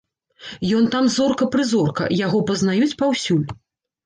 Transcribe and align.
Ён 0.77 0.87
там 0.95 1.09
зорка-прызорка, 1.15 2.09
яго 2.25 2.39
пазнаюць 2.49 2.97
паўсюль. 3.05 3.47